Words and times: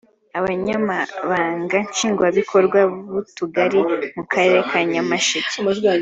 Abanyamabanga 0.39 1.77
Nshingwabikorwa 1.91 2.79
b’utugari 3.11 3.79
mu 4.15 4.23
Karere 4.31 4.59
ka 4.69 4.79
Nyamasheke 4.91 5.57